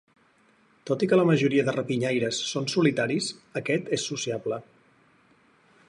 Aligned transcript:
Tot 0.89 1.03
i 1.07 1.09
que 1.11 1.19
la 1.19 1.25
majoria 1.31 1.65
de 1.67 1.75
rapinyaires 1.75 2.39
són 2.53 2.67
solitaris, 2.77 3.31
aquest 3.63 3.93
és 3.99 4.09
sociable. 4.15 4.61